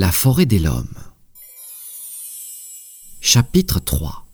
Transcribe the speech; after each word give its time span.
La 0.00 0.12
forêt 0.12 0.46
des 0.46 0.60
Lhoms. 0.60 0.86
Chapitre 3.20 3.80
3 3.80 4.28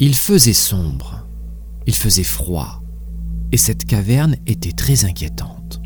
Il 0.00 0.16
faisait 0.16 0.52
sombre, 0.52 1.24
il 1.86 1.94
faisait 1.94 2.24
froid, 2.24 2.82
et 3.52 3.58
cette 3.58 3.84
caverne 3.84 4.34
était 4.48 4.72
très 4.72 5.04
inquiétante. 5.04 5.80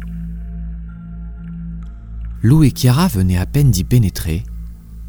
Lou 2.40 2.64
et 2.64 2.72
Chiara 2.74 3.08
venaient 3.08 3.36
à 3.36 3.44
peine 3.44 3.70
d'y 3.70 3.84
pénétrer, 3.84 4.44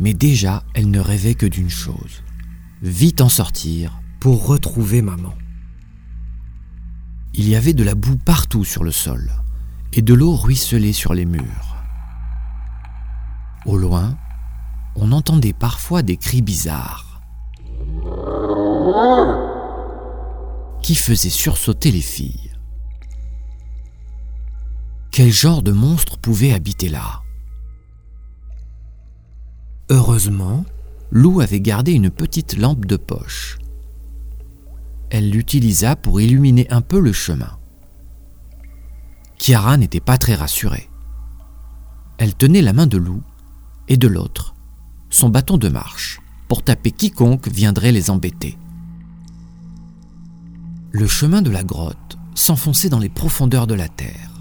mais 0.01 0.13
déjà 0.13 0.63
elles 0.73 0.91
ne 0.91 0.99
rêvaient 0.99 1.35
que 1.35 1.45
d'une 1.45 1.69
chose 1.69 2.23
vite 2.81 3.21
en 3.21 3.29
sortir 3.29 4.01
pour 4.19 4.47
retrouver 4.47 5.01
maman. 5.01 5.38
Il 7.33 7.47
y 7.47 7.55
avait 7.55 7.71
de 7.71 7.85
la 7.85 7.95
boue 7.95 8.17
partout 8.17 8.65
sur 8.65 8.83
le 8.83 8.91
sol 8.91 9.31
et 9.93 10.01
de 10.01 10.13
l'eau 10.13 10.35
ruisselait 10.35 10.93
sur 10.93 11.13
les 11.13 11.25
murs. 11.25 11.75
Au 13.65 13.77
loin, 13.77 14.18
on 14.96 15.11
entendait 15.11 15.54
parfois 15.54 16.01
des 16.01 16.18
cris 16.18 16.41
bizarres 16.41 17.21
qui 20.82 20.96
faisaient 20.96 21.29
sursauter 21.29 21.91
les 21.91 22.01
filles. 22.01 22.51
Quel 25.11 25.32
genre 25.32 25.61
de 25.61 25.71
monstre 25.71 26.18
pouvait 26.18 26.54
habiter 26.54 26.89
là? 26.89 27.21
Heureusement, 29.89 30.63
Lou 31.11 31.41
avait 31.41 31.61
gardé 31.61 31.93
une 31.93 32.09
petite 32.09 32.58
lampe 32.58 32.85
de 32.85 32.97
poche. 32.97 33.58
Elle 35.09 35.30
l'utilisa 35.30 35.95
pour 35.95 36.19
illuminer 36.22 36.67
un 36.69 36.81
peu 36.81 36.99
le 36.99 37.13
chemin. 37.13 37.56
Chiara 39.47 39.78
n'était 39.78 40.02
pas 40.02 40.17
très 40.17 40.36
rassurée. 40.36 40.89
Elle 42.17 42.36
tenait 42.36 42.61
la 42.61 42.73
main 42.73 42.86
de 42.86 42.97
Lou 42.97 43.23
et 43.88 43.95
de 43.95 44.09
l'autre 44.09 44.55
son 45.09 45.30
bâton 45.30 45.55
de 45.55 45.69
marche 45.69 46.19
pour 46.49 46.63
taper 46.63 46.91
quiconque 46.91 47.47
viendrait 47.47 47.94
les 47.94 48.09
embêter. 48.09 48.58
Le 50.91 51.08
chemin 51.08 51.41
de 51.41 51.49
la 51.49 51.63
grotte 51.63 52.17
s'enfonçait 52.36 52.89
dans 52.89 52.99
les 52.99 53.08
profondeurs 53.08 53.67
de 53.67 53.73
la 53.73 53.88
terre 53.88 54.33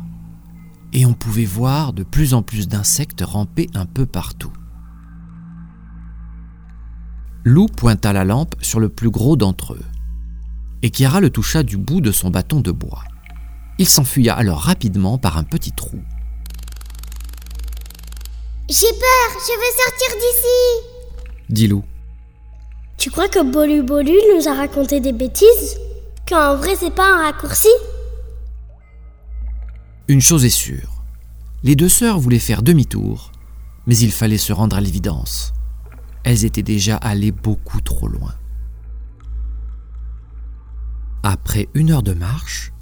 et 0.92 1.06
on 1.06 1.14
pouvait 1.14 1.44
voir 1.44 1.92
de 1.92 2.02
plus 2.02 2.34
en 2.34 2.42
plus 2.42 2.66
d'insectes 2.66 3.22
ramper 3.24 3.68
un 3.74 3.86
peu 3.86 4.06
partout. 4.06 4.52
Lou 7.44 7.66
pointa 7.66 8.12
la 8.12 8.24
lampe 8.24 8.56
sur 8.60 8.80
le 8.80 8.88
plus 8.88 9.10
gros 9.10 9.36
d'entre 9.36 9.74
eux, 9.74 9.84
et 10.82 10.90
Chiara 10.90 11.20
le 11.20 11.30
toucha 11.30 11.62
du 11.62 11.76
bout 11.76 12.00
de 12.00 12.10
son 12.10 12.30
bâton 12.30 12.60
de 12.60 12.72
bois. 12.72 13.04
Il 13.78 13.88
s'enfuya 13.88 14.34
alors 14.34 14.60
rapidement 14.60 15.18
par 15.18 15.36
un 15.36 15.44
petit 15.44 15.72
trou. 15.72 15.98
J'ai 18.68 18.88
peur, 18.88 19.28
je 19.32 19.52
veux 19.52 19.84
sortir 19.84 20.16
d'ici 20.16 20.86
dit 21.48 21.68
Lou. 21.68 21.84
Tu 22.98 23.10
crois 23.10 23.28
que 23.28 23.42
Bolu 23.42 23.82
Bolu 23.82 24.18
nous 24.34 24.48
a 24.48 24.54
raconté 24.54 24.98
des 25.00 25.12
bêtises? 25.12 25.78
Quand 26.28 26.54
en 26.54 26.56
vrai 26.56 26.74
c'est 26.74 26.94
pas 26.94 27.14
un 27.14 27.22
raccourci? 27.22 27.68
Une 30.08 30.20
chose 30.20 30.44
est 30.44 30.50
sûre, 30.50 31.04
les 31.62 31.76
deux 31.76 31.88
sœurs 31.88 32.18
voulaient 32.18 32.38
faire 32.40 32.62
demi-tour, 32.62 33.30
mais 33.86 33.96
il 33.96 34.10
fallait 34.10 34.38
se 34.38 34.52
rendre 34.52 34.76
à 34.76 34.80
l'évidence 34.80 35.52
elles 36.26 36.44
étaient 36.44 36.64
déjà 36.64 36.96
allées 36.96 37.30
beaucoup 37.30 37.80
trop 37.80 38.08
loin. 38.08 38.34
Après 41.22 41.68
une 41.72 41.92
heure 41.92 42.02
de 42.02 42.14
marche, 42.14 42.72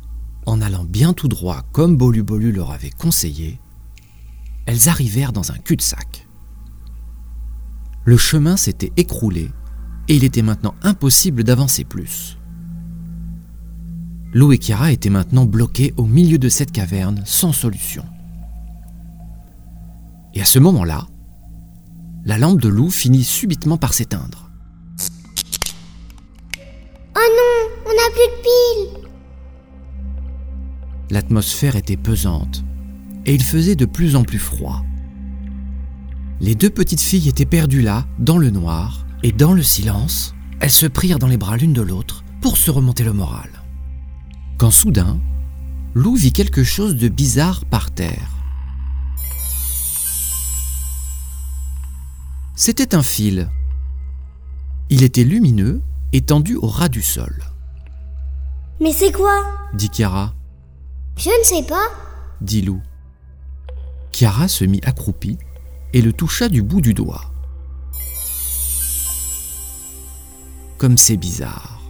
en 0.47 0.61
allant 0.61 0.85
bien 0.85 1.13
tout 1.13 1.29
droit 1.29 1.63
comme 1.73 1.97
Bolu 1.97 2.23
Bolu 2.23 2.53
leur 2.53 2.71
avait 2.71 2.91
conseillé, 2.91 3.61
elles 4.67 4.89
arrivèrent 4.89 5.33
dans 5.33 5.53
un 5.53 5.59
cul-de-sac. 5.59 6.27
Le 8.05 8.17
chemin 8.17 8.57
s'était 8.57 8.93
écroulé 8.97 9.51
et 10.09 10.17
il 10.17 10.25
était 10.25 10.43
maintenant 10.43 10.75
impossible 10.83 11.45
d'avancer 11.45 11.85
plus. 11.85 12.39
Lou 14.33 14.53
et 14.53 14.59
Chiara 14.59 14.93
étaient 14.93 15.11
maintenant 15.11 15.47
bloqués 15.47 15.95
au 15.97 16.05
milieu 16.05 16.39
de 16.39 16.49
cette 16.49 16.73
caverne 16.73 17.23
sans 17.25 17.53
solution. 17.53 18.05
Et 20.35 20.41
à 20.41 20.45
ce 20.45 20.59
moment-là, 20.59 21.07
la 22.25 22.39
lampe 22.39 22.61
de 22.61 22.69
loup 22.69 22.91
finit 22.91 23.23
subitement 23.23 23.77
par 23.77 23.95
s'éteindre. 23.95 24.44
L'atmosphère 31.15 31.77
était 31.77 31.97
pesante 31.97 32.65
et 33.25 33.37
il 33.37 33.45
faisait 33.45 33.77
de 33.77 33.85
plus 33.85 34.17
en 34.17 34.25
plus 34.25 34.41
froid. 34.41 34.85
Les 36.41 36.57
deux 36.57 36.71
petites 36.71 37.01
filles 37.01 37.29
étaient 37.29 37.47
perdues 37.47 37.83
là, 37.83 38.05
dans 38.19 38.37
le 38.37 38.51
noir, 38.51 39.07
et 39.23 39.31
dans 39.31 39.53
le 39.53 39.63
silence, 39.63 40.35
elles 40.59 40.73
se 40.73 40.87
prirent 40.87 41.21
dans 41.21 41.29
les 41.29 41.37
bras 41.37 41.57
l'une 41.57 41.73
de 41.73 41.83
l'autre 41.83 42.25
pour 42.41 42.57
se 42.57 42.69
remonter 42.69 43.05
le 43.05 43.13
moral. 43.13 43.49
Quand 44.59 44.73
soudain, 44.73 45.21
Lou 45.95 46.17
vit 46.17 46.33
quelque 46.33 46.65
chose 46.65 46.97
de 46.97 47.07
bizarre 47.07 47.65
par 47.65 47.93
terre. 47.93 48.33
C'était 52.57 52.97
un 52.97 53.05
fil. 53.05 53.49
Il 54.91 55.05
était 55.05 55.23
lumineux 55.23 55.81
et 56.13 56.23
tendu 56.23 56.57
au 56.57 56.67
ras 56.67 56.89
du 56.89 57.03
sol. 57.03 57.45
Mais 58.81 58.93
c'est 58.93 59.13
quoi? 59.13 59.45
dit 59.75 59.91
Chiara. 59.93 60.35
Je 61.17 61.31
ne 61.31 61.45
sais 61.45 61.63
pas, 61.63 61.89
dit 62.41 62.63
Lou. 62.63 62.81
Chiara 64.13 64.49
se 64.49 64.65
mit 64.65 64.81
accroupie 64.85 65.39
et 65.93 66.03
le 66.03 66.13
toucha 66.13 66.49
du 66.49 66.63
bout 66.63 66.81
du 66.81 66.93
doigt. 66.93 67.33
Comme 70.77 70.99
c'est 70.99 71.17
bizarre. 71.17 71.81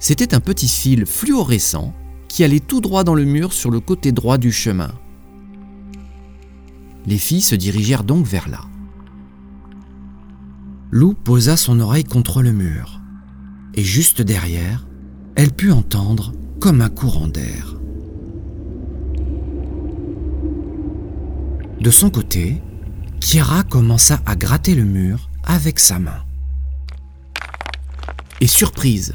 C'était 0.00 0.34
un 0.34 0.40
petit 0.40 0.68
fil 0.68 1.06
fluorescent 1.06 1.94
qui 2.28 2.42
allait 2.44 2.60
tout 2.60 2.80
droit 2.80 3.04
dans 3.04 3.14
le 3.14 3.24
mur 3.24 3.52
sur 3.52 3.70
le 3.70 3.80
côté 3.80 4.10
droit 4.12 4.36
du 4.36 4.50
chemin. 4.52 4.92
Les 7.06 7.18
filles 7.18 7.40
se 7.40 7.54
dirigèrent 7.54 8.04
donc 8.04 8.26
vers 8.26 8.48
là. 8.48 8.62
Lou 10.90 11.14
posa 11.14 11.56
son 11.56 11.80
oreille 11.80 12.04
contre 12.04 12.42
le 12.42 12.52
mur, 12.52 13.00
et 13.74 13.82
juste 13.82 14.22
derrière, 14.22 14.86
elle 15.36 15.52
put 15.52 15.70
entendre 15.70 16.32
comme 16.64 16.80
un 16.80 16.88
courant 16.88 17.28
d'air. 17.28 17.74
De 21.78 21.90
son 21.90 22.08
côté, 22.08 22.62
Kira 23.20 23.64
commença 23.64 24.22
à 24.24 24.34
gratter 24.34 24.74
le 24.74 24.84
mur 24.84 25.28
avec 25.44 25.78
sa 25.78 25.98
main. 25.98 26.24
Et 28.40 28.46
surprise, 28.46 29.14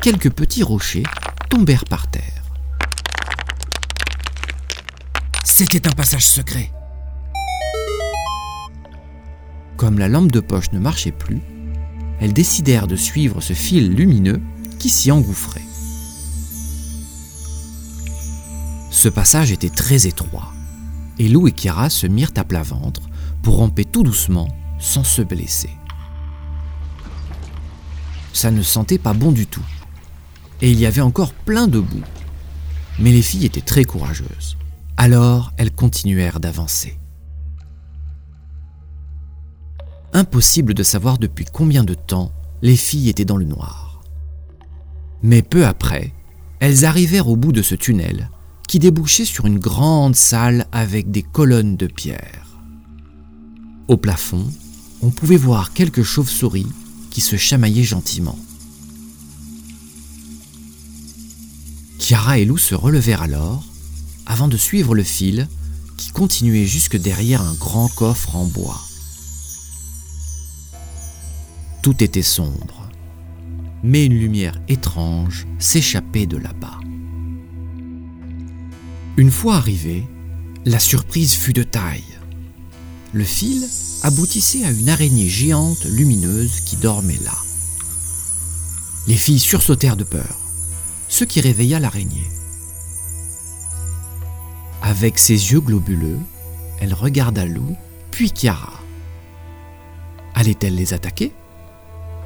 quelques 0.00 0.30
petits 0.30 0.62
rochers 0.62 1.02
tombèrent 1.50 1.84
par 1.84 2.10
terre. 2.10 2.42
C'était 5.44 5.86
un 5.86 5.92
passage 5.92 6.26
secret. 6.26 6.72
Comme 9.76 9.98
la 9.98 10.08
lampe 10.08 10.32
de 10.32 10.40
poche 10.40 10.72
ne 10.72 10.78
marchait 10.78 11.12
plus, 11.12 11.42
elles 12.18 12.32
décidèrent 12.32 12.86
de 12.86 12.96
suivre 12.96 13.42
ce 13.42 13.52
fil 13.52 13.94
lumineux 13.94 14.40
qui 14.78 14.88
s'y 14.88 15.12
engouffrait. 15.12 15.69
Ce 19.00 19.08
passage 19.08 19.50
était 19.50 19.70
très 19.70 20.06
étroit, 20.06 20.52
et 21.18 21.26
Lou 21.26 21.48
et 21.48 21.52
Kira 21.52 21.88
se 21.88 22.06
mirent 22.06 22.34
à 22.36 22.44
plat 22.44 22.62
ventre 22.62 23.00
pour 23.42 23.56
ramper 23.56 23.86
tout 23.86 24.02
doucement 24.02 24.48
sans 24.78 25.04
se 25.04 25.22
blesser. 25.22 25.70
Ça 28.34 28.50
ne 28.50 28.60
sentait 28.60 28.98
pas 28.98 29.14
bon 29.14 29.32
du 29.32 29.46
tout, 29.46 29.64
et 30.60 30.70
il 30.70 30.78
y 30.78 30.84
avait 30.84 31.00
encore 31.00 31.32
plein 31.32 31.66
de 31.66 31.80
boue. 31.80 32.04
Mais 32.98 33.10
les 33.10 33.22
filles 33.22 33.46
étaient 33.46 33.62
très 33.62 33.84
courageuses. 33.84 34.58
Alors 34.98 35.54
elles 35.56 35.72
continuèrent 35.72 36.38
d'avancer. 36.38 36.98
Impossible 40.12 40.74
de 40.74 40.82
savoir 40.82 41.16
depuis 41.16 41.46
combien 41.46 41.84
de 41.84 41.94
temps 41.94 42.32
les 42.60 42.76
filles 42.76 43.08
étaient 43.08 43.24
dans 43.24 43.38
le 43.38 43.46
noir. 43.46 44.02
Mais 45.22 45.40
peu 45.40 45.64
après, 45.64 46.12
elles 46.58 46.84
arrivèrent 46.84 47.28
au 47.30 47.36
bout 47.36 47.52
de 47.52 47.62
ce 47.62 47.74
tunnel 47.74 48.28
qui 48.70 48.78
débouchait 48.78 49.24
sur 49.24 49.46
une 49.46 49.58
grande 49.58 50.14
salle 50.14 50.64
avec 50.70 51.10
des 51.10 51.24
colonnes 51.24 51.76
de 51.76 51.88
pierre. 51.88 52.56
Au 53.88 53.96
plafond, 53.96 54.46
on 55.02 55.10
pouvait 55.10 55.36
voir 55.36 55.72
quelques 55.72 56.04
chauves-souris 56.04 56.68
qui 57.10 57.20
se 57.20 57.34
chamaillaient 57.34 57.82
gentiment. 57.82 58.38
Chiara 61.98 62.38
et 62.38 62.44
Lou 62.44 62.58
se 62.58 62.76
relevèrent 62.76 63.22
alors 63.22 63.64
avant 64.26 64.46
de 64.46 64.56
suivre 64.56 64.94
le 64.94 65.02
fil 65.02 65.48
qui 65.96 66.12
continuait 66.12 66.66
jusque 66.66 66.96
derrière 66.96 67.42
un 67.42 67.54
grand 67.54 67.88
coffre 67.88 68.36
en 68.36 68.44
bois. 68.44 68.80
Tout 71.82 72.04
était 72.04 72.22
sombre, 72.22 72.88
mais 73.82 74.06
une 74.06 74.16
lumière 74.16 74.60
étrange 74.68 75.48
s'échappait 75.58 76.26
de 76.26 76.36
là-bas. 76.36 76.78
Une 79.20 79.30
fois 79.30 79.56
arrivés, 79.56 80.06
la 80.64 80.78
surprise 80.78 81.34
fut 81.34 81.52
de 81.52 81.62
taille. 81.62 82.16
Le 83.12 83.22
fil 83.22 83.68
aboutissait 84.02 84.64
à 84.64 84.70
une 84.70 84.88
araignée 84.88 85.28
géante 85.28 85.84
lumineuse 85.84 86.60
qui 86.60 86.76
dormait 86.76 87.20
là. 87.22 87.34
Les 89.06 89.16
filles 89.16 89.38
sursautèrent 89.38 89.98
de 89.98 90.04
peur, 90.04 90.38
ce 91.08 91.24
qui 91.24 91.42
réveilla 91.42 91.78
l'araignée. 91.80 92.30
Avec 94.80 95.18
ses 95.18 95.52
yeux 95.52 95.60
globuleux, 95.60 96.20
elle 96.80 96.94
regarda 96.94 97.44
Lou, 97.44 97.76
puis 98.10 98.32
Chiara. 98.34 98.80
Allait-elle 100.34 100.76
les 100.76 100.94
attaquer 100.94 101.34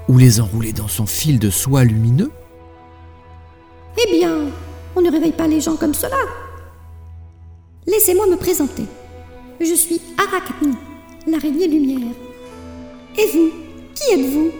Ou 0.06 0.16
les 0.16 0.38
enrouler 0.38 0.72
dans 0.72 0.86
son 0.86 1.06
fil 1.06 1.40
de 1.40 1.50
soie 1.50 1.82
lumineux? 1.82 2.30
Eh 3.98 4.16
bien, 4.16 4.42
on 4.94 5.00
ne 5.00 5.10
réveille 5.10 5.32
pas 5.32 5.48
les 5.48 5.60
gens 5.60 5.74
comme 5.74 5.92
cela. 5.92 6.43
Laissez-moi 7.86 8.26
me 8.26 8.36
présenter. 8.36 8.84
Je 9.60 9.74
suis 9.74 10.00
Arachne, 10.18 10.74
l'araignée 11.26 11.68
lumière. 11.68 12.14
Et 13.18 13.26
vous, 13.32 13.50
qui 13.94 14.12
êtes-vous? 14.14 14.50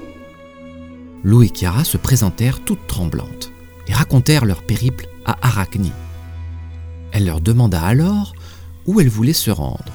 Lou 1.24 1.42
et 1.42 1.48
Chiara 1.48 1.84
se 1.84 1.96
présentèrent 1.96 2.60
toutes 2.60 2.86
tremblantes 2.86 3.50
et 3.88 3.94
racontèrent 3.94 4.44
leur 4.44 4.62
périple 4.62 5.08
à 5.24 5.36
Arachne. 5.40 5.90
Elle 7.12 7.24
leur 7.24 7.40
demanda 7.40 7.80
alors 7.80 8.34
où 8.86 9.00
elle 9.00 9.08
voulait 9.08 9.32
se 9.32 9.50
rendre, 9.50 9.92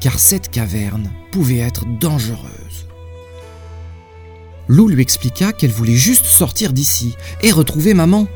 car 0.00 0.18
cette 0.20 0.48
caverne 0.48 1.10
pouvait 1.32 1.58
être 1.58 1.84
dangereuse. 1.98 2.86
Lou 4.68 4.86
lui 4.86 5.02
expliqua 5.02 5.52
qu'elle 5.52 5.70
voulait 5.70 5.94
juste 5.94 6.26
sortir 6.26 6.72
d'ici 6.72 7.16
et 7.42 7.50
retrouver 7.50 7.94
maman, 7.94 8.28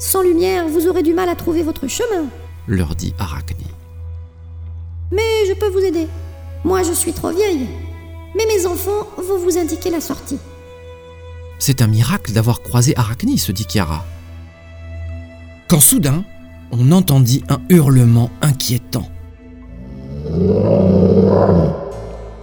Sans 0.00 0.22
lumière, 0.22 0.66
vous 0.66 0.88
aurez 0.88 1.02
du 1.02 1.12
mal 1.12 1.28
à 1.28 1.36
trouver 1.36 1.62
votre 1.62 1.86
chemin. 1.86 2.26
Leur 2.70 2.94
dit 2.94 3.12
Arachne. 3.18 3.56
Mais 5.12 5.44
je 5.48 5.54
peux 5.54 5.68
vous 5.68 5.84
aider. 5.84 6.06
Moi, 6.64 6.82
je 6.82 6.92
suis 6.92 7.12
trop 7.12 7.30
vieille. 7.30 7.66
Mais 8.36 8.44
mes 8.46 8.64
enfants 8.66 9.06
vont 9.18 9.38
vous 9.38 9.58
indiquer 9.58 9.90
la 9.90 10.00
sortie. 10.00 10.38
C'est 11.58 11.82
un 11.82 11.88
miracle 11.88 12.32
d'avoir 12.32 12.62
croisé 12.62 12.96
Arachne, 12.96 13.36
se 13.36 13.52
dit 13.52 13.66
Chiara. 13.68 14.04
Quand 15.68 15.80
soudain, 15.80 16.24
on 16.70 16.92
entendit 16.92 17.42
un 17.48 17.60
hurlement 17.68 18.30
inquiétant, 18.40 19.08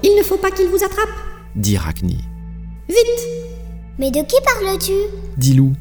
Il 0.03 0.15
ne 0.17 0.23
faut 0.23 0.37
pas 0.37 0.51
qu'ils 0.51 0.67
vous 0.67 0.83
attrapent. 0.83 1.07
dit 1.55 1.77
Arachne. 1.77 2.09
Vite 2.89 3.27
Mais 3.97 4.11
de 4.11 4.19
qui 4.21 4.35
parles-tu? 4.43 4.93
Dit 5.37 5.53
Lou. 5.53 5.73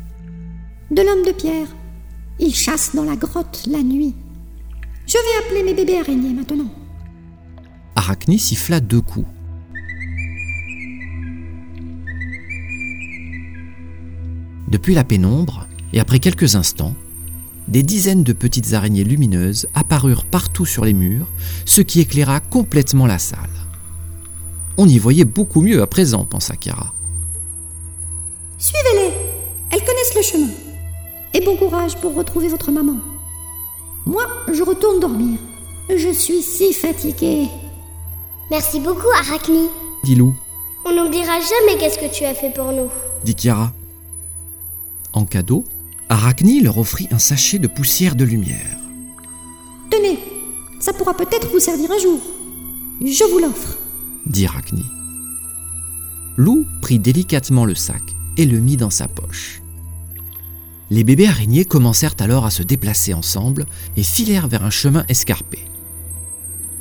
De 0.91 1.03
l'homme 1.03 1.25
de 1.27 1.33
pierre. 1.33 1.67
Il 2.39 2.55
chasse 2.55 2.95
dans 2.95 3.03
la 3.05 3.17
grotte 3.17 3.65
la 3.69 3.83
nuit. 3.83 4.15
Je 5.07 5.13
vais 5.13 5.47
appeler 5.47 5.63
mes 5.63 5.75
bébés 5.75 6.01
araignées 6.01 6.35
maintenant. 6.35 6.69
Arachne 7.95 8.37
siffla 8.39 8.81
deux 8.81 9.01
coups. 9.01 9.27
Depuis 14.69 14.95
la 14.95 15.05
pénombre, 15.05 15.69
et 15.93 16.01
après 16.01 16.19
quelques 16.19 16.57
instants, 16.57 16.95
des 17.69 17.85
dizaines 17.85 18.25
de 18.25 18.33
petites 18.33 18.73
araignées 18.73 19.05
lumineuses 19.05 19.69
apparurent 19.75 20.25
partout 20.25 20.67
sur 20.67 20.85
les 20.85 20.93
murs, 20.93 21.31
ce 21.65 21.83
qui 21.83 22.01
éclaira 22.01 22.41
complètement 22.41 23.07
la 23.07 23.21
salle. 23.21 23.39
On 24.77 24.89
y 24.89 24.99
voyait 24.99 25.25
beaucoup 25.25 25.63
mieux 25.63 25.83
à 25.83 25.87
présent, 25.87 26.25
pensa 26.25 26.55
Chiara. 26.61 26.93
Suivez-les. 28.59 29.15
Elles 29.71 29.85
connaissent 29.85 30.17
le 30.17 30.23
chemin. 30.23 30.53
Et 31.33 31.41
bon 31.45 31.57
courage 31.57 31.97
pour 31.97 32.15
retrouver 32.15 32.49
votre 32.49 32.73
maman. 32.73 32.97
Moi, 34.07 34.23
je 34.53 34.63
retourne 34.63 35.01
dormir. 35.01 35.39
Je 35.95 36.11
suis 36.13 36.43
si 36.43 36.73
fatiguée. 36.73 37.49
Merci 38.51 38.81
beaucoup, 38.81 39.09
Arachne. 39.19 39.67
Dit 40.05 40.15
Lou, 40.15 40.35
On 40.85 40.95
n'oubliera 40.95 41.39
jamais 41.41 41.79
qu'est-ce 41.79 41.99
que 41.99 42.13
tu 42.13 42.25
as 42.25 42.35
fait 42.35 42.51
pour 42.55 42.73
nous. 42.73 42.89
dit 43.25 43.35
Chiara. 43.37 43.73
En 45.13 45.25
cadeau, 45.25 45.65
Arachne 46.09 46.63
leur 46.63 46.79
offrit 46.79 47.09
un 47.11 47.19
sachet 47.19 47.59
de 47.59 47.67
poussière 47.69 48.15
de 48.15 48.25
lumière. 48.25 48.77
Tenez, 49.91 50.19
ça 50.81 50.93
pourra 50.93 51.15
peut-être 51.15 51.49
vous 51.51 51.59
servir 51.61 51.91
un 51.91 51.99
jour. 51.99 52.21
Je 53.05 53.25
vous 53.25 53.39
l'offre. 53.39 53.77
dit 54.27 54.47
Arachne. 54.47 54.83
Lou 56.37 56.65
prit 56.83 56.99
délicatement 56.99 57.65
le 57.65 57.75
sac 57.75 58.03
et 58.37 58.45
le 58.47 58.59
mit 58.61 58.77
dans 58.77 58.91
sa 58.91 59.09
poche. 59.09 59.63
Les 60.91 61.03
bébés 61.03 61.27
araignées 61.27 61.65
commencèrent 61.65 62.15
alors 62.21 62.47
à 62.47 62.51
se 62.51 62.63
déplacer 62.63 63.13
ensemble 63.13 63.67
et 63.97 64.03
filèrent 64.03 64.49
vers 64.49 64.65
un 64.65 64.71
chemin 64.71 65.05
escarpé. 65.09 65.59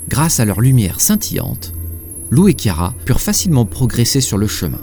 Grâce 0.08 0.40
à 0.40 0.46
leur 0.46 0.62
lumière 0.62 1.02
scintillante, 1.02 1.74
Lou 2.30 2.48
et 2.48 2.56
Chiara 2.56 2.94
purent 3.06 3.22
facilement 3.22 3.66
progresser 3.66 4.22
sur 4.22 4.38
le 4.38 4.48
chemin. 4.48 4.82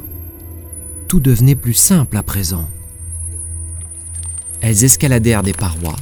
Tout 1.06 1.20
devenait 1.20 1.54
plus 1.54 1.74
simple 1.74 2.16
à 2.16 2.22
présent. 2.22 2.68
Elles 4.60 4.84
escaladèrent 4.84 5.42
des 5.42 5.52
parois 5.52 5.96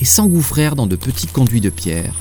et 0.00 0.04
s'engouffrèrent 0.04 0.76
dans 0.76 0.86
de 0.86 0.96
petits 0.96 1.26
conduits 1.26 1.60
de 1.60 1.70
pierre 1.70 2.14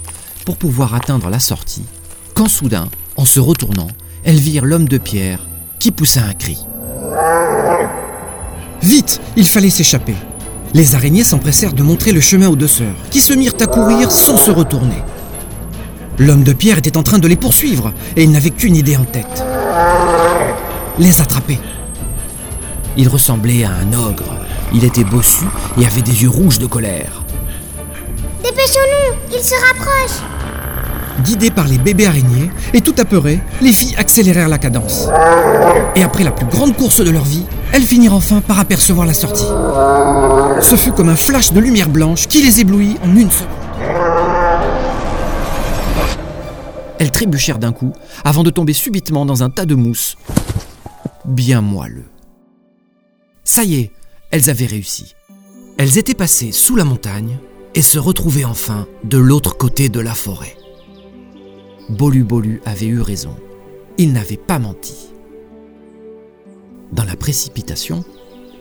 pour 0.45 0.57
pouvoir 0.57 0.93
atteindre 0.93 1.29
la 1.29 1.39
sortie, 1.39 1.85
quand 2.33 2.47
soudain, 2.47 2.89
en 3.15 3.25
se 3.25 3.39
retournant, 3.39 3.89
elles 4.23 4.39
virent 4.39 4.65
l'homme 4.65 4.87
de 4.87 4.97
pierre 4.97 5.47
qui 5.79 5.91
poussa 5.91 6.23
un 6.23 6.33
cri. 6.33 6.57
Vite, 8.85 9.19
il 9.35 9.47
fallait 9.47 9.71
s'échapper. 9.71 10.13
Les 10.75 10.93
araignées 10.93 11.23
s'empressèrent 11.23 11.73
de 11.73 11.81
montrer 11.81 12.11
le 12.11 12.19
chemin 12.19 12.49
aux 12.49 12.55
deux 12.55 12.67
sœurs, 12.67 12.93
qui 13.09 13.19
se 13.19 13.33
mirent 13.33 13.55
à 13.59 13.65
courir 13.65 14.11
sans 14.11 14.37
se 14.37 14.51
retourner. 14.51 15.01
L'homme 16.19 16.43
de 16.43 16.53
pierre 16.53 16.77
était 16.77 16.95
en 16.95 17.01
train 17.01 17.17
de 17.17 17.27
les 17.27 17.35
poursuivre, 17.35 17.93
et 18.15 18.21
il 18.21 18.31
n'avait 18.31 18.51
qu'une 18.51 18.75
idée 18.75 18.95
en 18.95 19.03
tête. 19.03 19.43
Les 20.99 21.19
attraper. 21.19 21.57
Il 22.95 23.07
ressemblait 23.07 23.63
à 23.63 23.71
un 23.71 23.91
ogre. 23.93 24.37
Il 24.71 24.83
était 24.83 25.03
bossu 25.03 25.45
et 25.81 25.85
avait 25.87 26.03
des 26.03 26.21
yeux 26.21 26.29
rouges 26.29 26.59
de 26.59 26.67
colère. 26.67 27.23
Dépêchons-nous, 28.43 29.35
il 29.35 29.43
se 29.43 29.55
rapproche. 29.55 30.34
Guidées 31.25 31.51
par 31.51 31.67
les 31.67 31.77
bébés 31.77 32.05
araignées 32.05 32.51
et 32.73 32.81
tout 32.81 32.93
apeurées, 32.99 33.39
les 33.61 33.73
filles 33.73 33.95
accélérèrent 33.97 34.47
la 34.47 34.57
cadence. 34.57 35.07
Et 35.95 36.03
après 36.03 36.23
la 36.23 36.31
plus 36.31 36.45
grande 36.45 36.75
course 36.75 37.01
de 37.01 37.09
leur 37.09 37.23
vie, 37.23 37.45
elles 37.71 37.81
finirent 37.81 38.13
enfin 38.13 38.41
par 38.41 38.59
apercevoir 38.59 39.07
la 39.07 39.13
sortie. 39.13 39.47
Ce 40.61 40.75
fut 40.75 40.91
comme 40.91 41.09
un 41.09 41.15
flash 41.15 41.51
de 41.51 41.59
lumière 41.59 41.89
blanche 41.89 42.27
qui 42.27 42.41
les 42.41 42.59
éblouit 42.59 42.97
en 43.03 43.15
une 43.15 43.31
seconde. 43.31 43.49
Elles 46.99 47.11
trébuchèrent 47.11 47.59
d'un 47.59 47.71
coup 47.73 47.91
avant 48.23 48.43
de 48.43 48.49
tomber 48.49 48.73
subitement 48.73 49.25
dans 49.25 49.43
un 49.43 49.49
tas 49.49 49.65
de 49.65 49.75
mousse 49.75 50.15
bien 51.25 51.61
moelleux. 51.61 52.09
Ça 53.43 53.63
y 53.63 53.75
est, 53.75 53.91
elles 54.31 54.49
avaient 54.49 54.65
réussi. 54.65 55.15
Elles 55.77 55.97
étaient 55.97 56.13
passées 56.13 56.51
sous 56.51 56.75
la 56.75 56.85
montagne 56.85 57.37
et 57.73 57.81
se 57.81 57.97
retrouvaient 57.97 58.45
enfin 58.45 58.87
de 59.03 59.17
l'autre 59.17 59.57
côté 59.57 59.89
de 59.89 59.99
la 59.99 60.13
forêt. 60.13 60.55
Bolu 61.89 62.23
Bolu 62.23 62.61
avait 62.65 62.87
eu 62.87 62.99
raison. 62.99 63.35
Il 63.97 64.11
n'avait 64.11 64.37
pas 64.37 64.57
menti. 64.57 65.09
Dans 66.91 67.03
la 67.03 67.15
précipitation, 67.15 68.03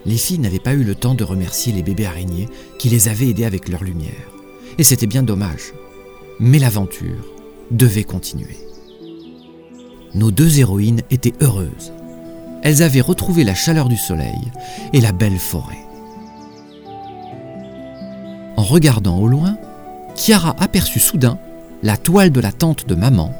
les 0.04 0.18
filles 0.18 0.38
n'avaient 0.38 0.58
pas 0.58 0.74
eu 0.74 0.84
le 0.84 0.94
temps 0.94 1.14
de 1.14 1.24
remercier 1.24 1.72
les 1.72 1.82
bébés 1.82 2.04
araignées 2.04 2.48
qui 2.78 2.90
les 2.90 3.08
avaient 3.08 3.28
aidés 3.28 3.46
avec 3.46 3.68
leur 3.68 3.82
lumière. 3.82 4.12
Et 4.76 4.84
c'était 4.84 5.06
bien 5.06 5.22
dommage. 5.22 5.72
Mais 6.38 6.58
l'aventure 6.58 7.24
devait 7.70 8.04
continuer. 8.04 8.58
Nos 10.14 10.30
deux 10.30 10.58
héroïnes 10.58 11.02
étaient 11.10 11.34
heureuses. 11.40 11.92
Elles 12.62 12.82
avaient 12.82 13.00
retrouvé 13.00 13.42
la 13.42 13.54
chaleur 13.54 13.88
du 13.88 13.96
soleil 13.96 14.52
et 14.92 15.00
la 15.00 15.12
belle 15.12 15.38
forêt. 15.38 15.78
En 18.56 18.62
regardant 18.62 19.18
au 19.18 19.28
loin, 19.28 19.56
Chiara 20.14 20.54
aperçut 20.58 21.00
soudain 21.00 21.38
la 21.84 21.98
toile 21.98 22.30
de 22.30 22.40
la 22.40 22.50
tente 22.50 22.88
de 22.88 22.94
maman 22.94 23.30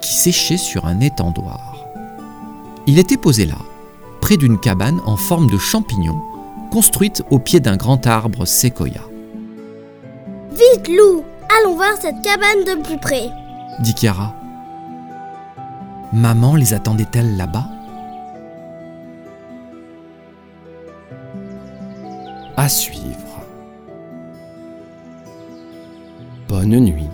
qui 0.00 0.12
séchait 0.14 0.56
sur 0.56 0.84
un 0.84 0.98
étendoir. 0.98 1.86
Il 2.88 2.98
était 2.98 3.16
posé 3.16 3.46
là, 3.46 3.54
près 4.20 4.36
d'une 4.36 4.58
cabane 4.58 5.00
en 5.06 5.16
forme 5.16 5.48
de 5.48 5.58
champignon, 5.58 6.20
construite 6.72 7.22
au 7.30 7.38
pied 7.38 7.60
d'un 7.60 7.76
grand 7.76 8.04
arbre 8.06 8.46
séquoia, 8.46 9.00
Vite, 10.50 10.88
Lou 10.88 11.24
Allons 11.60 11.76
voir 11.76 11.92
cette 12.00 12.20
cabane 12.22 12.64
de 12.66 12.82
plus 12.82 12.98
près. 12.98 13.30
dit 13.80 13.94
Chiara. 13.94 14.34
Maman 16.12 16.56
les 16.56 16.74
attendait-elle 16.74 17.36
là-bas? 17.36 17.68
À 22.56 22.68
suivre. 22.68 23.42
Bonne 26.48 26.80
nuit. 26.80 27.08